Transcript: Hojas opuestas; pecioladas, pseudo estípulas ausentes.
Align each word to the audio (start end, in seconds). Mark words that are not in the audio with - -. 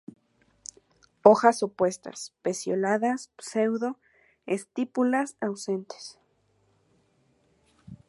Hojas 1.21 1.61
opuestas; 1.61 2.33
pecioladas, 2.41 3.29
pseudo 3.37 3.99
estípulas 4.47 5.37
ausentes. 5.41 6.17